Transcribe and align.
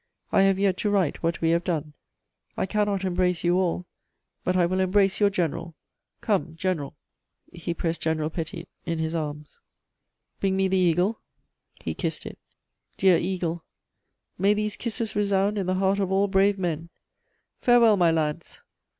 I 0.31 0.41
have 0.41 0.57
yet 0.57 0.77
to 0.77 0.89
write 0.89 1.21
what 1.21 1.41
we 1.41 1.51
have 1.51 1.63
done. 1.63 1.93
"I 2.57 2.65
cannot 2.65 3.03
embrace 3.03 3.43
you 3.43 3.57
all; 3.59 3.85
but 4.43 4.57
I 4.57 4.65
will 4.65 4.79
embrace 4.79 5.19
your 5.19 5.29
general.... 5.29 5.75
Come, 6.21 6.55
general!" 6.55 6.95
He 7.53 7.75
pressed 7.75 8.01
General 8.01 8.31
Petit 8.31 8.67
in 8.83 8.97
his 8.97 9.13
arms. 9.13 9.59
"Bring 10.39 10.57
me 10.57 10.67
the 10.67 10.75
eagle!" 10.75 11.19
He 11.81 11.93
kissed 11.93 12.25
it. 12.25 12.39
"Dear 12.97 13.19
eagle! 13.19 13.63
May 14.39 14.55
these 14.55 14.75
kisses 14.75 15.15
resound 15.15 15.59
in 15.59 15.67
the 15.67 15.75
heart 15.75 15.99
of 15.99 16.11
all 16.11 16.27
brave 16.27 16.57
men!... 16.57 16.89
Farewell, 17.59 17.95
my 17.95 18.09
lads!... 18.09 18.59